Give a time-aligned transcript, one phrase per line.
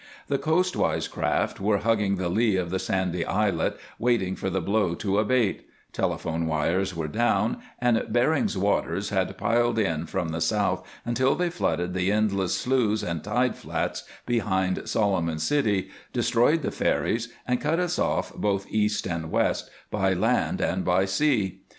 [0.29, 4.95] The coastwise craft were hugging the lee of the sandy islet, waiting for the blow
[4.95, 10.83] to abate; telephone wires were down, and Bering's waters had piled in from the south
[11.05, 17.27] until they flooded the endless sloughs and tide flats behind Solomon City, destroyed the ferries,
[17.47, 21.61] and cut us off both east and west, by land and by sea.